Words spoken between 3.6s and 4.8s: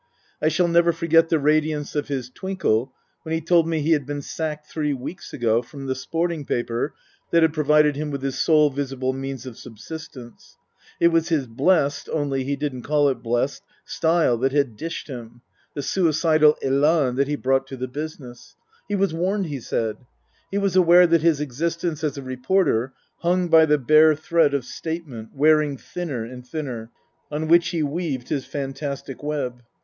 me he had been sacked